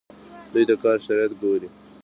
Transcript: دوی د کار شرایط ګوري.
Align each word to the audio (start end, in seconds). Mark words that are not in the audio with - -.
دوی 0.51 0.63
د 0.69 0.71
کار 0.83 0.97
شرایط 1.05 1.33
ګوري. 1.41 1.69